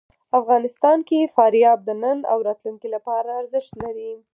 افغانستان 0.39 0.97
کې 1.07 1.31
فاریاب 1.35 1.79
د 1.85 1.89
نن 2.03 2.19
او 2.31 2.37
راتلونکي 2.47 2.87
لپاره 2.95 3.29
ارزښت 3.41 3.71
لري. 3.83 4.11